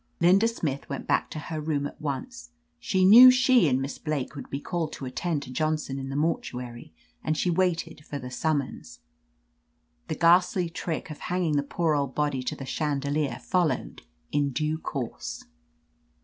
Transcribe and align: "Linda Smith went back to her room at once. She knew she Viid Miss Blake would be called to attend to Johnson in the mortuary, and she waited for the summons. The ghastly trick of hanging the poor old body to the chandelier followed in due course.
"Linda 0.19 0.47
Smith 0.47 0.89
went 0.89 1.05
back 1.05 1.29
to 1.29 1.37
her 1.37 1.61
room 1.61 1.85
at 1.85 2.01
once. 2.01 2.49
She 2.79 3.05
knew 3.05 3.29
she 3.29 3.65
Viid 3.65 3.77
Miss 3.77 3.99
Blake 3.99 4.33
would 4.35 4.49
be 4.49 4.59
called 4.59 4.91
to 4.93 5.05
attend 5.05 5.43
to 5.43 5.51
Johnson 5.51 5.99
in 5.99 6.09
the 6.09 6.15
mortuary, 6.15 6.91
and 7.23 7.37
she 7.37 7.51
waited 7.51 8.03
for 8.07 8.17
the 8.17 8.31
summons. 8.31 9.01
The 10.07 10.15
ghastly 10.15 10.71
trick 10.71 11.11
of 11.11 11.19
hanging 11.19 11.55
the 11.55 11.61
poor 11.61 11.93
old 11.93 12.15
body 12.15 12.41
to 12.41 12.55
the 12.55 12.65
chandelier 12.65 13.37
followed 13.43 14.01
in 14.31 14.49
due 14.49 14.79
course. 14.79 15.43